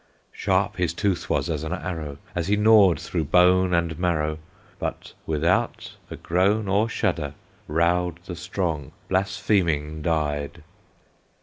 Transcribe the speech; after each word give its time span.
Sharp 0.31 0.77
his 0.77 0.95
tooth 0.95 1.29
was 1.29 1.47
as 1.47 1.63
an 1.63 1.73
arrow, 1.73 2.17
As 2.33 2.47
he 2.47 2.55
gnawed 2.55 2.99
through 2.99 3.25
bone 3.25 3.71
and 3.71 3.99
marrow; 3.99 4.39
But 4.79 5.13
without 5.27 5.93
a 6.09 6.15
groan 6.15 6.67
or 6.67 6.89
shudder, 6.89 7.35
Raud 7.67 8.17
the 8.25 8.35
Strong 8.35 8.93
blaspheming 9.09 10.01
died. 10.01 10.63